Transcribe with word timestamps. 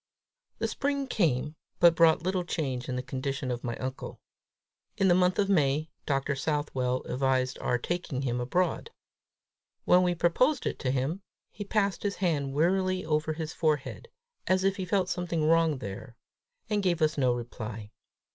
The 0.57 0.67
spring 0.67 1.05
came, 1.05 1.55
but 1.79 1.93
brought 1.93 2.23
little 2.23 2.43
change 2.43 2.89
in 2.89 2.95
the 2.95 3.03
condition 3.03 3.51
of 3.51 3.63
my 3.63 3.77
uncle. 3.77 4.19
In 4.97 5.09
the 5.09 5.13
month 5.13 5.37
of 5.37 5.47
May, 5.47 5.91
Dr. 6.07 6.35
Southwell 6.35 7.03
advised 7.03 7.59
our 7.59 7.77
taking 7.77 8.23
him 8.23 8.41
abroad. 8.41 8.89
When 9.85 10.01
we 10.01 10.15
proposed 10.15 10.65
it 10.65 10.79
to 10.79 10.89
him, 10.89 11.21
he 11.51 11.63
passed 11.63 12.01
his 12.01 12.15
hand 12.15 12.55
wearily 12.55 13.05
over 13.05 13.33
his 13.33 13.53
forehead, 13.53 14.07
as 14.47 14.63
if 14.63 14.77
he 14.77 14.85
felt 14.85 15.07
something 15.07 15.45
wrong 15.45 15.77
there, 15.77 16.15
and 16.67 16.81
gave 16.81 17.03
us 17.03 17.15
no 17.15 17.33
reply. 17.35 17.91